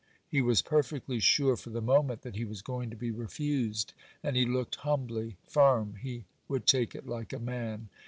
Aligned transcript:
He 0.27 0.41
was 0.41 0.63
perfectly 0.63 1.19
sure 1.19 1.55
for 1.55 1.69
the 1.69 1.79
moment 1.79 2.23
that 2.23 2.35
he 2.35 2.43
was 2.43 2.63
going 2.63 2.89
to 2.89 2.95
be 2.95 3.11
refused, 3.11 3.93
and 4.23 4.35
he 4.35 4.47
looked 4.47 4.77
humbly 4.77 5.37
firm—he 5.47 6.25
would 6.47 6.65
take 6.65 6.95
it 6.95 7.05
like 7.05 7.33
a 7.33 7.37
man. 7.39 7.87